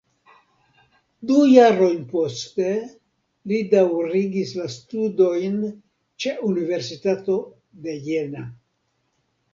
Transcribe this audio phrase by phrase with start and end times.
[1.31, 2.69] Du jarojn poste
[3.51, 5.61] li daŭrigis la studojn
[6.25, 7.41] ĉe Universitato
[7.85, 8.47] de Jena.